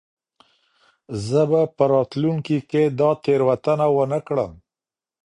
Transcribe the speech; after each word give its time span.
زه 1.25 1.41
به 1.49 1.61
په 1.75 1.83
راتلونکې 1.93 2.57
کې 2.69 2.83
دا 2.99 3.09
تېروتنه 3.23 3.85
ونه 3.95 4.19
کړم. 4.27 4.51